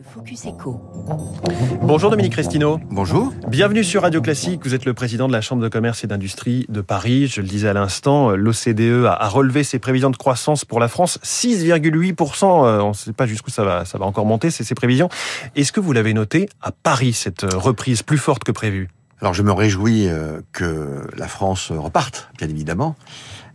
Le 0.00 0.04
Focus 0.14 0.46
Echo. 0.46 0.80
Bonjour 1.82 2.08
Dominique 2.08 2.34
Restino. 2.34 2.80
Bonjour. 2.90 3.34
Bienvenue 3.48 3.84
sur 3.84 4.00
Radio 4.00 4.22
Classique. 4.22 4.62
Vous 4.64 4.74
êtes 4.74 4.86
le 4.86 4.94
président 4.94 5.28
de 5.28 5.32
la 5.34 5.42
Chambre 5.42 5.60
de 5.62 5.68
commerce 5.68 6.04
et 6.04 6.06
d'industrie 6.06 6.64
de 6.70 6.80
Paris. 6.80 7.26
Je 7.26 7.42
le 7.42 7.46
disais 7.46 7.68
à 7.68 7.74
l'instant, 7.74 8.30
l'OCDE 8.30 9.04
a 9.04 9.28
relevé 9.28 9.62
ses 9.62 9.78
prévisions 9.78 10.08
de 10.08 10.16
croissance 10.16 10.64
pour 10.64 10.80
la 10.80 10.88
France. 10.88 11.18
6,8%. 11.22 12.44
Euh, 12.44 12.80
on 12.80 12.88
ne 12.88 12.92
sait 12.94 13.12
pas 13.12 13.26
jusqu'où 13.26 13.50
ça 13.50 13.62
va, 13.62 13.84
ça 13.84 13.98
va 13.98 14.06
encore 14.06 14.24
monter, 14.24 14.50
c'est 14.50 14.64
ses 14.64 14.74
prévisions. 14.74 15.10
Est-ce 15.54 15.70
que 15.70 15.80
vous 15.80 15.92
l'avez 15.92 16.14
noté 16.14 16.48
à 16.62 16.72
Paris, 16.72 17.12
cette 17.12 17.42
reprise 17.42 18.02
plus 18.02 18.16
forte 18.16 18.42
que 18.42 18.52
prévu 18.52 18.88
Alors 19.20 19.34
je 19.34 19.42
me 19.42 19.52
réjouis 19.52 20.08
euh, 20.08 20.40
que 20.52 21.06
la 21.14 21.28
France 21.28 21.72
reparte, 21.72 22.30
bien 22.38 22.48
évidemment. 22.48 22.96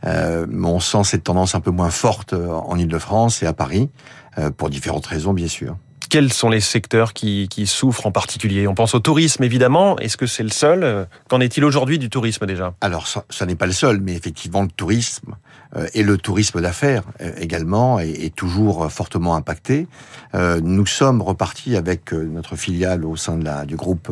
Euh, 0.04 0.46
mais 0.48 0.68
on 0.68 0.80
sent 0.80 1.06
cette 1.06 1.24
tendance 1.24 1.56
un 1.56 1.60
peu 1.60 1.72
moins 1.72 1.90
forte 1.90 2.34
en 2.34 2.78
Ile-de-France 2.78 3.42
et 3.42 3.48
à 3.48 3.54
Paris, 3.54 3.90
euh, 4.38 4.52
pour 4.52 4.70
différentes 4.70 5.06
raisons, 5.06 5.34
bien 5.34 5.48
sûr. 5.48 5.78
Quels 6.16 6.32
sont 6.32 6.48
les 6.48 6.62
secteurs 6.62 7.12
qui, 7.12 7.50
souffrent 7.66 8.08
en 8.08 8.12
particulier? 8.14 8.70
On 8.70 8.74
pense 8.74 8.96
au 8.96 9.00
tourisme, 9.00 9.44
évidemment. 9.44 10.00
Est-ce 10.00 10.16
que 10.16 10.28
c'est 10.28 10.44
le 10.44 10.50
seul? 10.50 11.10
Qu'en 11.28 11.42
est-il 11.42 11.66
aujourd'hui 11.66 12.00
du 12.00 12.10
tourisme 12.10 12.46
déjà? 12.46 12.74
Alors, 12.80 13.06
ça, 13.06 13.46
n'est 13.46 13.56
pas 13.56 13.66
le 13.66 13.74
seul, 13.74 14.00
mais 14.00 14.14
effectivement, 14.14 14.62
le 14.62 14.70
tourisme 14.70 15.36
euh, 15.76 15.88
et 15.94 16.04
le 16.04 16.18
tourisme 16.18 16.62
d'affaires 16.62 17.04
euh, 17.20 17.34
également 17.38 18.00
est, 18.00 18.34
toujours 18.34 18.90
fortement 18.90 19.36
impacté. 19.36 19.90
Euh, 20.36 20.62
nous 20.64 20.86
sommes 20.86 21.22
repartis 21.22 21.76
avec 21.76 22.14
notre 22.14 22.56
filiale 22.56 23.04
au 23.04 23.18
sein 23.18 23.36
de 23.36 23.44
la, 23.44 23.66
du 23.66 23.76
groupe 23.76 24.10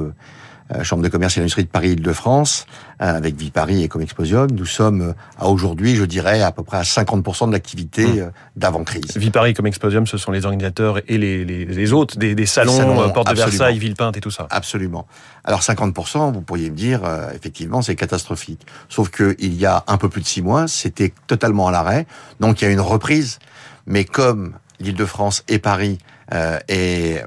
Chambre 0.81 1.03
de 1.03 1.09
commerce 1.09 1.38
et 1.38 1.40
d'industrie 1.40 1.63
de 1.63 1.70
Paris-Île-de-France, 1.70 2.66
avec 2.99 3.35
Viparis 3.35 3.84
et 3.84 3.88
Comexposium, 3.90 4.49
nous 4.52 4.66
sommes 4.66 5.13
à 5.38 5.48
aujourd'hui, 5.49 5.95
je 5.95 6.05
dirais, 6.05 6.41
à 6.41 6.52
peu 6.52 6.63
près 6.63 6.77
à 6.77 6.84
50% 6.84 7.48
de 7.48 7.52
l'activité 7.52 8.05
mmh. 8.05 8.31
d'avant-crise. 8.55 9.17
Viparis 9.17 9.52
et 9.52 9.53
Comexposium, 9.53 10.08
ce 10.08 10.17
sont 10.17 10.31
les 10.31 10.45
organisateurs 10.45 10.99
et 11.08 11.17
les, 11.17 11.44
les, 11.44 11.66
les 11.66 11.94
hôtes 11.94 12.17
des, 12.17 12.34
des 12.34 12.45
salons, 12.45 12.77
salons 12.77 13.09
Porte 13.12 13.30
de 13.30 13.36
Versailles, 13.36 13.77
Villepinte 13.77 14.17
et 14.17 14.22
tout 14.22 14.31
ça. 14.31 14.48
Absolument. 14.49 15.05
Alors 15.44 15.62
50%, 15.62 16.33
vous 16.33 16.42
pourriez 16.42 16.70
me 16.70 16.75
dire, 16.75 17.02
euh, 17.03 17.31
effectivement, 17.33 17.81
c'est 17.81 17.95
catastrophique. 17.95 18.66
Sauf 18.89 19.09
que 19.09 19.36
il 19.39 19.53
y 19.55 19.66
a 19.66 19.83
un 19.88 19.98
peu 19.98 20.09
plus 20.09 20.22
de 20.22 20.27
six 20.27 20.42
mois, 20.42 20.67
c'était 20.67 21.14
totalement 21.27 21.67
à 21.67 21.72
l'arrêt, 21.72 22.05
donc 22.39 22.61
il 22.61 22.66
y 22.66 22.67
a 22.67 22.72
une 22.72 22.81
reprise. 22.81 23.39
Mais 23.86 24.05
comme 24.05 24.53
l'Île-de-France 24.80 25.44
et 25.48 25.59
Paris 25.59 25.98
euh, 26.33 26.59
est 26.67 27.23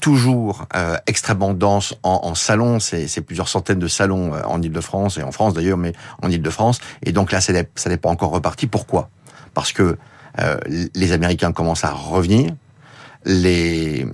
toujours 0.00 0.66
euh, 0.74 0.96
extrêmement 1.06 1.54
dense 1.54 1.94
en, 2.02 2.20
en 2.24 2.34
salons, 2.34 2.80
c'est 2.80 3.20
plusieurs 3.20 3.48
centaines 3.48 3.78
de 3.78 3.88
salons 3.88 4.34
euh, 4.34 4.42
en 4.44 4.60
Ile-de-France 4.60 5.18
et 5.18 5.22
en 5.22 5.32
France 5.32 5.54
d'ailleurs, 5.54 5.78
mais 5.78 5.92
en 6.22 6.30
Ile-de-France. 6.30 6.80
Et 7.02 7.12
donc 7.12 7.32
là, 7.32 7.40
ça 7.40 7.52
n'est 7.52 7.96
pas 7.96 8.08
encore 8.08 8.30
reparti. 8.30 8.66
Pourquoi? 8.66 9.10
Parce 9.54 9.72
que 9.72 9.96
euh, 10.38 10.58
les 10.94 11.12
Américains 11.12 11.52
commencent 11.52 11.84
à 11.84 11.92
revenir, 11.92 12.52
les 13.24 14.06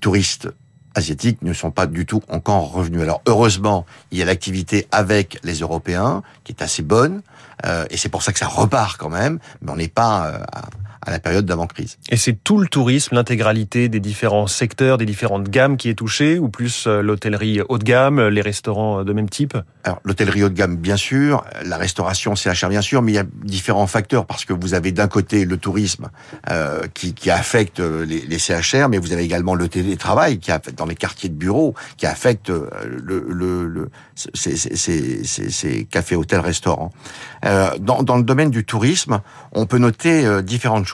touristes 0.00 0.48
asiatiques 0.94 1.42
ne 1.42 1.52
sont 1.52 1.72
pas 1.72 1.86
du 1.86 2.06
tout 2.06 2.22
encore 2.28 2.72
revenus. 2.72 3.02
Alors 3.02 3.22
heureusement, 3.26 3.84
il 4.12 4.18
y 4.18 4.22
a 4.22 4.24
l'activité 4.24 4.86
avec 4.92 5.38
les 5.42 5.54
Européens 5.54 6.22
qui 6.44 6.52
est 6.52 6.62
assez 6.62 6.82
bonne, 6.82 7.22
et 7.90 7.96
c'est 7.96 8.10
pour 8.10 8.22
ça 8.22 8.32
que 8.32 8.38
ça 8.38 8.46
repart 8.46 8.98
quand 8.98 9.08
même, 9.08 9.38
mais 9.62 9.72
on 9.72 9.76
n'est 9.76 9.88
pas 9.88 10.26
euh, 10.26 10.38
à 11.06 11.10
la 11.10 11.18
période 11.18 11.46
d'avant-crise. 11.46 11.98
Et 12.10 12.16
c'est 12.16 12.32
tout 12.32 12.58
le 12.58 12.66
tourisme, 12.66 13.14
l'intégralité 13.14 13.88
des 13.88 14.00
différents 14.00 14.46
secteurs, 14.46 14.98
des 14.98 15.06
différentes 15.06 15.48
gammes 15.48 15.76
qui 15.76 15.88
est 15.88 15.94
touchée, 15.94 16.38
ou 16.38 16.48
plus 16.48 16.86
euh, 16.86 17.02
l'hôtellerie 17.02 17.60
haut 17.68 17.78
de 17.78 17.84
gamme, 17.84 18.20
les 18.28 18.40
restaurants 18.40 19.04
de 19.04 19.12
même 19.12 19.28
type? 19.28 19.56
Alors 19.84 20.00
l'hôtellerie 20.04 20.44
haut 20.44 20.48
de 20.48 20.54
gamme, 20.54 20.76
bien 20.76 20.96
sûr, 20.96 21.44
la 21.64 21.76
restauration 21.76 22.34
CHR, 22.34 22.68
bien 22.68 22.80
sûr, 22.80 23.02
mais 23.02 23.12
il 23.12 23.16
y 23.16 23.18
a 23.18 23.24
différents 23.42 23.86
facteurs, 23.86 24.26
parce 24.26 24.44
que 24.44 24.52
vous 24.52 24.74
avez 24.74 24.92
d'un 24.92 25.08
côté 25.08 25.44
le 25.44 25.56
tourisme 25.56 26.10
euh, 26.50 26.82
qui, 26.94 27.14
qui, 27.14 27.30
affecte 27.30 27.80
les, 27.80 28.20
les, 28.20 28.38
CHR, 28.38 28.88
mais 28.88 28.98
vous 28.98 29.12
avez 29.12 29.24
également 29.24 29.54
le 29.54 29.68
télétravail 29.68 30.38
qui 30.38 30.52
affecte 30.52 30.78
dans 30.78 30.86
les 30.86 30.94
quartiers 30.94 31.28
de 31.28 31.34
bureaux, 31.34 31.74
qui 31.96 32.06
affecte 32.06 32.50
euh, 32.50 32.68
le, 32.84 33.24
le, 33.28 33.66
le 33.66 33.90
ces, 34.14 34.56
ces, 34.56 34.76
ces, 34.76 35.50
ces, 35.50 35.84
cafés, 35.84 36.16
hôtels, 36.16 36.40
restaurants. 36.40 36.92
Euh, 37.44 37.70
dans, 37.78 38.02
dans 38.02 38.16
le 38.16 38.22
domaine 38.22 38.50
du 38.50 38.64
tourisme, 38.64 39.20
on 39.52 39.66
peut 39.66 39.78
noter 39.78 40.24
euh, 40.24 40.42
différentes 40.42 40.86
choses 40.86 40.93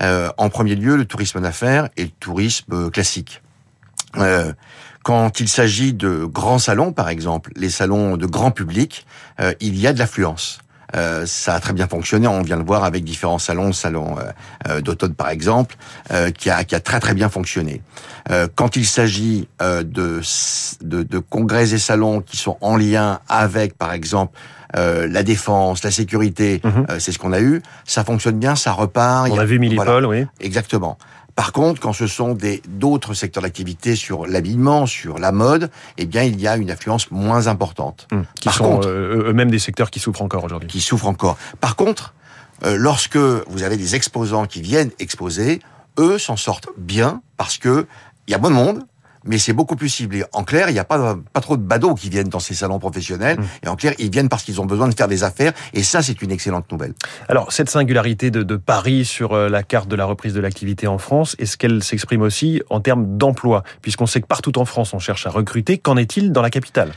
euh, 0.00 0.30
en 0.36 0.48
premier 0.48 0.74
lieu, 0.74 0.96
le 0.96 1.04
tourisme 1.04 1.40
d'affaires 1.40 1.88
et 1.96 2.04
le 2.04 2.10
tourisme 2.10 2.90
classique. 2.90 3.42
Euh, 4.16 4.52
quand 5.02 5.40
il 5.40 5.48
s'agit 5.48 5.92
de 5.92 6.24
grands 6.24 6.58
salons, 6.58 6.92
par 6.92 7.08
exemple, 7.08 7.52
les 7.56 7.70
salons 7.70 8.16
de 8.16 8.26
grand 8.26 8.50
public, 8.50 9.06
euh, 9.40 9.54
il 9.60 9.78
y 9.78 9.86
a 9.86 9.92
de 9.92 9.98
l'affluence. 9.98 10.60
Euh, 10.96 11.24
ça 11.26 11.54
a 11.54 11.60
très 11.60 11.72
bien 11.72 11.86
fonctionné, 11.86 12.26
on 12.26 12.42
vient 12.42 12.56
le 12.56 12.64
voir 12.64 12.84
avec 12.84 13.04
différents 13.04 13.38
salons, 13.38 13.72
salon 13.72 14.16
euh, 14.68 14.80
d'automne 14.80 15.14
par 15.14 15.30
exemple, 15.30 15.76
euh, 16.10 16.30
qui, 16.30 16.50
a, 16.50 16.64
très 16.64 17.00
très 17.00 17.14
bien 17.14 17.28
fonctionné. 17.28 17.82
quand 18.54 18.76
il 18.76 18.86
s'agit 18.86 19.48
de, 19.60 20.20
congrès 21.18 21.74
et 21.74 21.78
salons 21.78 22.20
qui 22.20 22.36
sont 22.36 22.56
en 22.60 22.76
lien 22.76 23.20
avec 23.28 23.76
par 23.76 23.92
exemple 23.92 24.38
euh, 24.76 25.08
la 25.08 25.22
défense, 25.22 25.82
la 25.84 25.90
sécurité, 25.90 26.60
mm 26.62 26.68
-hmm. 26.68 26.98
c'est 27.00 27.12
ce 27.12 27.18
qu'on 27.18 27.32
a 27.32 27.40
eu. 27.40 27.62
Ça 27.84 28.04
fonctionne 28.04 28.38
bien, 28.38 28.54
ça 28.56 28.72
repart. 28.72 29.28
On 29.30 29.38
a, 29.38 29.42
a 29.42 29.44
vu 29.44 29.58
Millipol, 29.58 29.86
voilà. 29.86 30.08
oui. 30.08 30.26
Exactement. 30.40 30.96
Par 31.36 31.52
contre, 31.52 31.80
quand 31.80 31.92
ce 31.94 32.06
sont 32.06 32.34
des 32.34 32.60
d'autres 32.68 33.14
secteurs 33.14 33.42
d'activité 33.42 33.96
sur 33.96 34.26
l'habillement, 34.26 34.86
sur 34.86 35.18
la 35.18 35.32
mode, 35.32 35.70
eh 35.96 36.06
bien, 36.06 36.22
il 36.22 36.40
y 36.40 36.46
a 36.46 36.56
une 36.56 36.70
affluence 36.70 37.10
moins 37.10 37.46
importante. 37.46 38.06
Mmh. 38.12 38.20
Qui 38.40 38.48
Par 38.48 38.54
sont 38.54 38.64
contre, 38.64 38.88
euh, 38.88 39.28
eux-mêmes 39.28 39.50
des 39.50 39.58
secteurs 39.58 39.90
qui 39.90 40.00
souffrent 40.00 40.22
encore 40.22 40.44
aujourd'hui. 40.44 40.68
Qui 40.68 40.80
souffrent 40.80 41.08
encore. 41.08 41.36
Par 41.60 41.76
contre, 41.76 42.14
euh, 42.64 42.76
lorsque 42.76 43.16
vous 43.16 43.62
avez 43.62 43.76
des 43.76 43.94
exposants 43.94 44.46
qui 44.46 44.60
viennent 44.60 44.90
exposer, 44.98 45.60
eux 45.98 46.18
s'en 46.18 46.36
sortent 46.36 46.68
bien 46.76 47.22
parce 47.36 47.56
que 47.58 47.86
il 48.26 48.32
y 48.32 48.34
a 48.34 48.38
bon 48.38 48.50
monde, 48.50 48.84
mais 49.24 49.38
c'est 49.38 49.52
beaucoup 49.52 49.76
plus 49.76 49.88
ciblé. 49.88 50.24
En 50.32 50.44
clair, 50.44 50.68
il 50.70 50.72
n'y 50.72 50.78
a 50.78 50.84
pas, 50.84 51.16
pas 51.32 51.40
trop 51.40 51.56
de 51.56 51.62
badauds 51.62 51.94
qui 51.94 52.10
viennent 52.10 52.28
dans 52.28 52.40
ces 52.40 52.54
salons 52.54 52.78
professionnels. 52.78 53.38
Mmh. 53.38 53.44
Et 53.64 53.68
en 53.68 53.76
clair, 53.76 53.94
ils 53.98 54.10
viennent 54.10 54.28
parce 54.28 54.44
qu'ils 54.44 54.60
ont 54.60 54.66
besoin 54.66 54.88
de 54.88 54.94
faire 54.94 55.08
des 55.08 55.24
affaires. 55.24 55.52
Et 55.74 55.82
ça, 55.82 56.02
c'est 56.02 56.22
une 56.22 56.30
excellente 56.30 56.70
nouvelle. 56.72 56.94
Alors, 57.28 57.52
cette 57.52 57.70
singularité 57.70 58.30
de, 58.30 58.42
de 58.42 58.56
Paris 58.56 59.04
sur 59.04 59.32
euh, 59.32 59.48
la 59.48 59.62
carte 59.62 59.88
de 59.88 59.96
la 59.96 60.04
reprise 60.04 60.34
de 60.34 60.40
l'activité 60.40 60.86
en 60.86 60.98
France, 60.98 61.36
est-ce 61.38 61.56
qu'elle 61.56 61.82
s'exprime 61.82 62.22
aussi 62.22 62.62
en 62.70 62.80
termes 62.80 63.18
d'emploi? 63.18 63.62
Puisqu'on 63.82 64.06
sait 64.06 64.20
que 64.20 64.26
partout 64.26 64.58
en 64.58 64.64
France, 64.64 64.94
on 64.94 64.98
cherche 64.98 65.26
à 65.26 65.30
recruter. 65.30 65.78
Qu'en 65.78 65.96
est-il 65.96 66.32
dans 66.32 66.42
la 66.42 66.50
capitale? 66.50 66.92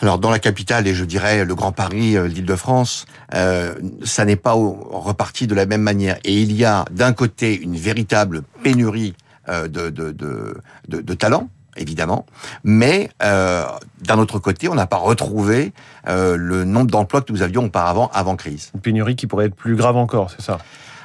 Alors 0.00 0.18
dans 0.18 0.30
la 0.30 0.40
capitale 0.40 0.88
et 0.88 0.94
je 0.94 1.04
dirais 1.04 1.44
le 1.44 1.54
Grand 1.54 1.70
Paris, 1.70 2.16
euh, 2.16 2.26
l'Île-de-France, 2.26 3.06
euh, 3.32 3.74
ça 4.02 4.24
n'est 4.24 4.36
pas 4.36 4.52
reparti 4.52 5.46
de 5.46 5.54
la 5.54 5.66
même 5.66 5.82
manière. 5.82 6.18
Et 6.24 6.34
il 6.34 6.52
y 6.52 6.64
a 6.64 6.84
d'un 6.90 7.12
côté 7.12 7.56
une 7.56 7.76
véritable 7.76 8.42
pénurie 8.62 9.14
de, 9.48 9.90
de, 9.90 10.12
de, 10.12 10.56
de, 10.88 11.00
de 11.00 11.14
talent 11.14 11.48
évidemment, 11.76 12.26
mais 12.62 13.10
euh, 13.22 13.64
d'un 14.02 14.18
autre 14.18 14.38
côté, 14.38 14.68
on 14.68 14.74
n'a 14.74 14.86
pas 14.86 14.96
retrouvé 14.96 15.72
euh, 16.08 16.36
le 16.36 16.64
nombre 16.64 16.90
d'emplois 16.90 17.22
que 17.22 17.32
nous 17.32 17.42
avions 17.42 17.64
auparavant 17.64 18.10
avant 18.14 18.36
crise. 18.36 18.70
Une 18.74 18.80
pénurie 18.80 19.16
qui 19.16 19.26
pourrait 19.26 19.46
être 19.46 19.56
plus 19.56 19.76
grave 19.76 19.96
encore, 19.96 20.30
c'est 20.30 20.42
ça? 20.42 20.58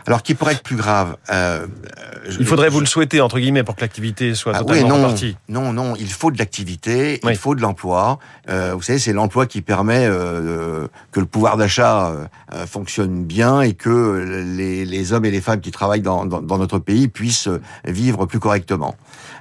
Alors, 0.08 0.24
qui 0.24 0.34
pourrait 0.34 0.54
être 0.54 0.64
plus 0.64 0.76
grave 0.76 1.18
euh, 1.30 1.68
Il 2.40 2.46
faudrait 2.46 2.68
je, 2.68 2.74
vous 2.74 2.80
le 2.80 2.86
souhaiter, 2.86 3.22
entre 3.22 3.40
guillemets, 3.40 3.64
pour 3.64 3.76
que 3.76 3.82
l'activité 3.82 4.34
soit 4.36 4.54
ah, 4.56 4.60
totalement 4.60 4.82
oui, 4.84 4.90
non, 4.90 5.04
repartie. 5.04 5.38
Non, 5.48 5.74
non, 5.74 5.96
il 5.96 6.10
faut 6.10 6.32
de 6.32 6.38
l'activité, 6.38 7.20
oui. 7.24 7.32
il 7.34 7.38
faut 7.38 7.56
de 7.56 7.62
l'emploi. 7.62 8.20
Euh, 8.50 8.74
vous 8.76 8.82
savez, 8.82 9.00
c'est 9.00 9.14
l'emploi 9.14 9.46
qui 9.46 9.62
permet 9.62 10.06
euh, 10.06 10.88
que 11.12 11.20
le 11.20 11.26
pouvoir 11.26 11.58
d'achat 11.58 12.08
euh, 12.54 12.66
fonctionne 12.66 13.24
bien 13.24 13.62
et 13.62 13.74
que 13.74 14.46
les, 14.58 14.86
les, 14.86 15.14
hommes 15.14 15.26
et 15.26 15.32
les 15.32 15.42
femmes 15.42 15.62
qui 15.62 15.72
travaillent 15.72 16.02
dans, 16.02 16.26
dans, 16.26 16.42
dans 16.42 16.58
notre 16.58 16.80
pays 16.80 17.08
puissent 17.08 17.50
vivre 17.86 18.26
plus 18.26 18.40
correctement. 18.40 18.96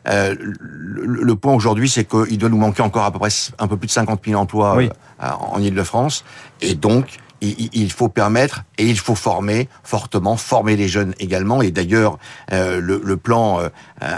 Euh, 0.08 0.34
le, 0.38 1.22
le, 1.22 1.34
point 1.36 1.54
aujourd'hui, 1.54 1.88
c'est 1.88 2.04
qu'il 2.04 2.38
doit 2.38 2.48
nous 2.48 2.58
manquer 2.58 2.82
encore 2.82 3.04
à 3.04 3.10
peu 3.10 3.18
près 3.18 3.28
un 3.58 3.68
peu 3.68 3.76
plus 3.76 3.86
de 3.86 3.92
50 3.92 4.20
000 4.26 4.40
emplois 4.40 4.76
oui. 4.76 4.90
en 5.20 5.60
Ile-de-France. 5.60 6.24
Et 6.60 6.74
donc, 6.74 7.18
il 7.40 7.92
faut 7.92 8.08
permettre 8.08 8.64
et 8.78 8.86
il 8.86 8.98
faut 8.98 9.14
former 9.14 9.68
fortement, 9.82 10.36
former 10.36 10.76
les 10.76 10.88
jeunes 10.88 11.14
également. 11.18 11.62
Et 11.62 11.70
d'ailleurs, 11.70 12.18
euh, 12.52 12.80
le, 12.80 13.16
plan 13.16 13.60
euh, 13.60 13.68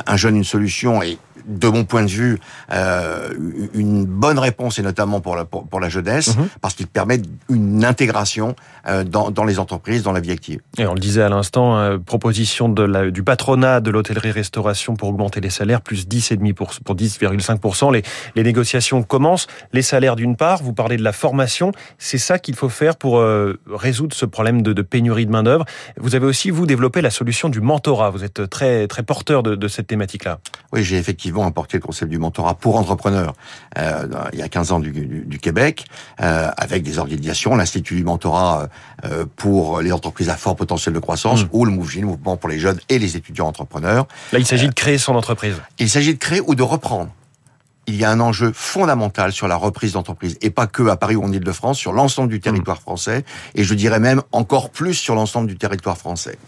Un 0.06 0.16
jeune, 0.16 0.36
une 0.36 0.44
solution 0.44 1.03
est 1.03 1.18
de 1.50 1.68
mon 1.68 1.84
point 1.84 2.04
de 2.04 2.10
vue, 2.10 2.38
euh, 2.72 3.30
une 3.74 4.04
bonne 4.04 4.38
réponse, 4.38 4.78
et 4.78 4.82
notamment 4.82 5.20
pour 5.20 5.36
la, 5.36 5.44
pour, 5.44 5.66
pour 5.66 5.80
la 5.80 5.88
jeunesse, 5.88 6.36
mmh. 6.36 6.48
parce 6.60 6.74
qu'il 6.74 6.86
permet 6.86 7.20
une 7.50 7.84
intégration 7.84 8.54
euh, 8.86 9.04
dans, 9.04 9.30
dans, 9.30 9.44
les 9.44 9.58
entreprises, 9.58 10.02
dans 10.02 10.12
la 10.12 10.20
vie 10.20 10.30
active. 10.30 10.60
Et 10.78 10.86
on 10.86 10.94
le 10.94 11.00
disait 11.00 11.22
à 11.22 11.28
l'instant, 11.28 11.76
euh, 11.76 11.98
proposition 11.98 12.68
de 12.68 12.82
la, 12.82 13.10
du 13.10 13.22
patronat 13.22 13.80
de 13.80 13.91
l'hôtellerie-restauration 13.91 14.94
pour 14.97 15.08
augmenter 15.08 15.41
les 15.41 15.50
salaires, 15.50 15.80
plus 15.80 16.06
10,5% 16.06 16.54
pour, 16.54 16.70
pour 16.84 16.94
10,5%. 16.94 17.92
Les, 17.92 18.02
les 18.36 18.42
négociations 18.42 19.02
commencent. 19.02 19.48
Les 19.72 19.82
salaires 19.82 20.16
d'une 20.16 20.36
part, 20.36 20.62
vous 20.62 20.72
parlez 20.72 20.97
de 20.97 21.04
la 21.04 21.12
formation, 21.12 21.72
c'est 21.98 22.18
ça 22.18 22.38
qu'il 22.38 22.54
faut 22.54 22.68
faire 22.68 22.97
pour 22.97 23.22
résoudre 23.68 24.14
ce 24.14 24.26
problème 24.26 24.62
de, 24.62 24.72
de 24.72 24.82
pénurie 24.82 25.26
de 25.26 25.30
main-d'œuvre. 25.30 25.64
Vous 25.97 26.14
avez 26.14 26.26
aussi, 26.26 26.50
vous, 26.50 26.66
développé 26.66 27.00
la 27.00 27.10
solution 27.10 27.48
du 27.48 27.60
mentorat. 27.60 28.10
Vous 28.10 28.24
êtes 28.24 28.48
très, 28.48 28.86
très 28.86 29.02
porteur 29.02 29.42
de, 29.42 29.54
de 29.54 29.68
cette 29.68 29.86
thématique-là. 29.86 30.38
Oui, 30.72 30.84
j'ai 30.84 30.97
effectivement 30.97 31.40
avons 31.41 31.48
importé 31.48 31.78
le 31.78 31.83
concept 31.83 32.10
du 32.10 32.19
mentorat 32.19 32.54
pour 32.54 32.77
entrepreneurs 32.77 33.34
euh, 33.78 34.07
il 34.33 34.39
y 34.39 34.42
a 34.42 34.48
15 34.48 34.72
ans 34.72 34.81
du, 34.81 34.91
du, 34.92 35.39
Québec, 35.39 35.87
euh, 36.21 36.48
avec 36.57 36.83
des 36.83 36.98
organisations, 36.98 37.57
l'Institut 37.57 37.97
du 37.97 38.04
mentorat 38.04 38.69
euh, 39.04 39.25
pour 39.37 39.81
les 39.81 39.92
entreprises 39.92 40.28
à 40.28 40.37
fort 40.37 40.57
potentiel 40.57 40.95
de 40.95 40.98
croissance, 40.98 41.45
mmh. 41.45 41.48
ou 41.53 41.65
le 41.65 41.72
MOVG, 41.72 42.01
le 42.01 42.07
mouvement 42.07 42.37
pour 42.37 42.48
les 42.48 42.59
jeunes 42.59 42.78
et 42.89 42.98
les 42.98 43.16
étudiants 43.16 43.47
entrepreneurs. 43.47 44.07
Là, 44.33 44.39
il 44.39 44.47
s'agit 44.47 44.69
de 44.69 44.75
créer 44.75 44.98
son 44.98 45.15
entreprise. 45.15 45.57
Il 45.78 45.89
s'agit 45.89 46.15
de 46.15 46.19
créer 46.19 46.41
ou 46.47 46.54
de 46.54 46.63
reprendre 46.63 47.10
il 47.91 47.97
y 47.97 48.04
a 48.04 48.10
un 48.10 48.21
enjeu 48.21 48.53
fondamental 48.54 49.33
sur 49.33 49.48
la 49.48 49.57
reprise 49.57 49.92
d'entreprise, 49.92 50.39
et 50.41 50.51
pas 50.51 50.66
que 50.66 50.87
à 50.89 50.97
Paris 50.97 51.16
ou 51.16 51.25
en 51.25 51.33
Ile-de-France, 51.33 51.78
sur 51.78 51.92
l'ensemble 51.92 52.28
du 52.28 52.41
territoire 52.41 52.78
mmh. 52.78 52.81
français, 52.81 53.25
et 53.54 53.65
je 53.65 53.75
dirais 53.75 54.01
même 54.01 54.22
encore 54.33 54.71
plus 54.71 54.95
sur 54.95 55.15
l'ensemble 55.15 55.48
du 55.48 55.57
territoire 55.57 55.98
français. 55.98 56.39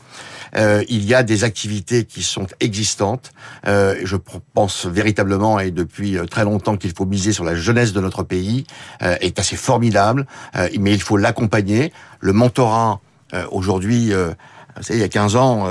Euh, 0.57 0.85
il 0.89 1.05
y 1.05 1.15
a 1.15 1.23
des 1.23 1.45
activités 1.45 2.05
qui 2.05 2.23
sont 2.23 2.47
existantes. 2.61 3.33
Euh, 3.67 3.97
je 4.05 4.17
pense 4.55 4.87
véritablement 4.87 5.59
et 5.59 5.71
depuis 5.71 6.19
euh, 6.19 6.27
très 6.27 6.45
longtemps 6.45 6.77
qu'il 6.77 6.93
faut 6.95 7.07
miser 7.07 7.33
sur 7.33 7.45
la 7.45 7.55
jeunesse 7.55 7.93
de 7.93 8.01
notre 8.01 8.23
pays, 8.23 8.67
euh, 9.03 9.17
est 9.21 9.39
assez 9.39 9.57
formidable, 9.57 10.27
mais 10.79 10.93
il 10.93 11.01
faut 11.01 11.17
l'accompagner. 11.17 11.93
Le 12.21 12.33
mentorat, 12.33 13.01
aujourd'hui, 13.51 14.13
il 14.91 14.97
y 14.97 15.03
a 15.03 15.09
15 15.09 15.37
ans 15.37 15.67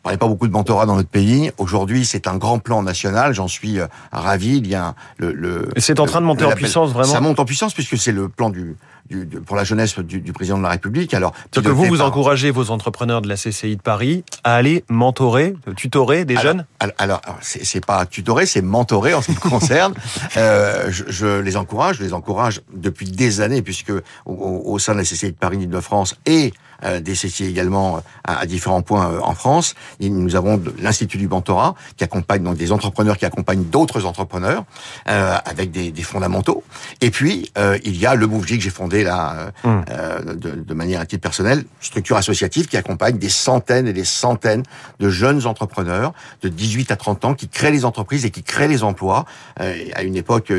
on 0.00 0.04
parlait 0.04 0.18
pas 0.18 0.28
beaucoup 0.28 0.46
de 0.46 0.52
mentorat 0.52 0.86
dans 0.86 0.96
notre 0.96 1.10
pays. 1.10 1.50
Aujourd'hui, 1.58 2.06
c'est 2.06 2.26
un 2.26 2.38
grand 2.38 2.58
plan 2.58 2.82
national. 2.82 3.34
J'en 3.34 3.48
suis 3.48 3.78
euh, 3.78 3.86
ravi. 4.12 4.56
Il 4.56 4.66
y 4.66 4.74
a 4.74 4.94
le. 5.18 5.32
le 5.32 5.68
c'est 5.76 6.00
en 6.00 6.06
train 6.06 6.22
de 6.22 6.26
monter 6.26 6.46
en 6.46 6.52
puissance 6.52 6.92
vraiment. 6.92 7.12
Ça 7.12 7.20
monte 7.20 7.38
en 7.38 7.44
puissance 7.44 7.74
puisque 7.74 7.98
c'est 7.98 8.12
le 8.12 8.30
plan 8.30 8.48
du, 8.48 8.76
du 9.10 9.26
pour 9.40 9.56
la 9.56 9.64
jeunesse 9.64 9.98
du, 9.98 10.20
du, 10.20 10.32
président 10.32 10.58
de 10.58 10.62
la 10.62 10.70
République. 10.70 11.14
Alors, 11.14 11.32
que 11.50 11.68
vous 11.68 11.84
vous 11.84 12.00
encouragez 12.00 12.50
vos 12.50 12.70
entrepreneurs 12.70 13.22
de 13.22 13.28
la 13.28 13.36
CCI 13.36 13.76
de 13.76 13.82
Paris 13.82 14.24
à 14.44 14.54
aller 14.54 14.84
mentorer, 14.88 15.54
tutorer 15.76 16.24
des 16.24 16.36
jeunes? 16.36 16.66
Alors, 16.78 16.94
alors 16.98 17.20
c'est 17.40 17.84
pas 17.84 18.06
tutorer, 18.06 18.46
c'est 18.46 18.62
mentorer 18.62 19.14
en 19.14 19.22
ce 19.22 19.26
qui 19.26 19.32
me 19.32 19.40
concerne. 19.50 19.94
euh, 20.36 20.90
je, 20.90 21.04
je, 21.08 21.40
les 21.40 21.56
encourage, 21.56 21.98
je 21.98 22.04
les 22.04 22.12
encourage 22.12 22.62
depuis 22.72 23.10
des 23.10 23.40
années 23.40 23.62
puisque 23.62 23.92
au, 24.26 24.62
au 24.64 24.78
sein 24.78 24.92
de 24.92 24.98
la 24.98 25.04
CCI 25.04 25.32
de 25.32 25.36
Paris, 25.36 25.66
de 25.66 25.80
france 25.80 26.16
et 26.26 26.52
euh, 26.84 27.00
des 27.00 27.12
CCI 27.12 27.44
également 27.44 27.96
euh, 27.96 28.00
à, 28.24 28.46
différents 28.46 28.82
points 28.82 29.10
euh, 29.12 29.20
en 29.22 29.34
France. 29.34 29.74
Et 30.00 30.08
nous 30.08 30.36
avons 30.36 30.62
l'Institut 30.78 31.18
du 31.18 31.28
mentorat 31.28 31.74
qui 31.96 32.04
accompagne 32.04 32.42
donc 32.42 32.56
des 32.56 32.72
entrepreneurs 32.72 33.18
qui 33.18 33.26
accompagnent 33.26 33.64
d'autres 33.64 34.06
entrepreneurs 34.06 34.64
euh, 35.08 35.36
avec 35.44 35.70
des, 35.70 35.92
des, 35.92 36.02
fondamentaux. 36.02 36.64
Et 37.00 37.10
puis 37.10 37.52
il 37.84 37.96
y 37.96 38.06
a 38.06 38.14
le 38.14 38.26
MoveJ 38.26 38.56
que 38.56 38.62
j'ai 38.62 38.70
fondé 38.70 38.99
là 39.04 39.52
hum. 39.64 39.84
de, 40.24 40.50
de, 40.50 40.74
manière 40.74 41.00
un 41.00 41.04
titre 41.04 41.22
personnel, 41.22 41.64
structure 41.80 42.16
associative 42.16 42.66
qui 42.66 42.76
accompagne 42.76 43.18
des 43.18 43.28
centaines 43.28 43.86
et 43.86 43.92
des 43.92 44.04
centaines 44.04 44.62
de 44.98 45.08
jeunes 45.08 45.46
entrepreneurs 45.46 46.12
de 46.42 46.48
18 46.48 46.90
à 46.90 46.96
30 46.96 47.24
ans 47.24 47.34
qui 47.34 47.48
créent 47.48 47.70
les 47.70 47.84
entreprises 47.84 48.24
et 48.24 48.30
qui 48.30 48.42
créent 48.42 48.68
les 48.68 48.82
emplois. 48.82 49.24
à 49.56 50.02
une 50.02 50.16
époque 50.16 50.52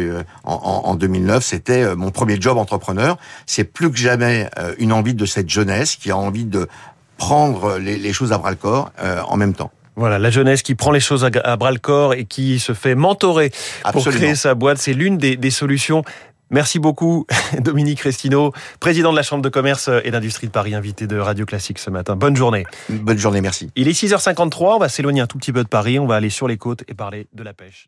en, 0.44 0.54
en 0.54 0.96
2009, 0.96 1.44
c'était 1.44 1.96
mon 1.96 2.12
premier 2.12 2.40
job 2.40 2.58
entrepreneur. 2.58 3.18
C'est 3.46 3.64
plus 3.64 3.92
que 3.92 3.98
jamais 3.98 4.50
une 4.78 4.94
envie 4.94 5.14
de 5.14 5.26
cette 5.26 5.50
jeunesse 5.50 5.96
qui 5.96 6.12
a 6.12 6.18
envie 6.18 6.46
de 6.46 6.68
prendre 7.22 7.78
les, 7.78 8.14
choses 8.14 8.34
à 8.34 8.40
bras 8.40 8.50
le 8.50 8.56
corps 8.56 8.92
euh, 9.02 9.22
en 9.28 9.38
même 9.38 9.54
temps. 9.54 9.72
Voilà, 9.96 10.18
la 10.18 10.32
jeunesse 10.32 10.64
qui 10.64 10.74
prend 10.74 10.92
les 10.92 11.00
choses 11.00 11.24
à, 11.24 11.56
bras 11.56 11.72
le 11.72 11.78
corps 11.78 12.16
et 12.16 12.26
qui 12.26 12.60
se 12.60 12.74
fait 12.74 12.96
mentorer 12.96 13.52
pour 13.92 14.04
créer 14.06 14.34
sa 14.36 14.56
boîte, 14.56 14.80
c'est 14.80 14.94
l'une 14.94 15.18
des, 15.18 15.52
solutions. 15.52 16.04
Merci 16.52 16.80
beaucoup, 16.80 17.26
Dominique 17.60 18.02
Restino, 18.02 18.52
président 18.80 19.12
de 19.12 19.16
la 19.16 19.24
Chambre 19.24 19.42
de 19.42 19.50
commerce 19.50 19.90
et 20.04 20.12
d'industrie 20.12 20.48
de 20.48 20.52
Paris, 20.52 20.76
invité 20.76 21.08
de 21.08 21.18
Radio 21.18 21.46
Classique 21.46 21.80
ce 21.80 21.90
matin. 21.90 22.18
Bonne 22.18 22.36
journée. 22.36 22.66
Bonne 22.90 23.18
journée, 23.18 23.40
merci. 23.40 23.72
Il 23.78 23.88
est 23.88 24.00
6h53, 24.00 24.76
on 24.76 24.78
va 24.78 24.90
s'éloigner 24.90 25.22
un 25.22 25.28
tout 25.28 25.38
petit 25.38 25.54
peu 25.54 25.64
de 25.64 25.70
Paris, 25.70 25.98
on 25.98 26.08
va 26.08 26.16
aller 26.16 26.30
sur 26.30 26.48
les 26.48 26.58
côtes 26.58 26.84
et 26.90 26.94
parler 26.94 27.28
de 27.34 27.44
la 27.44 27.54
pêche. 27.54 27.88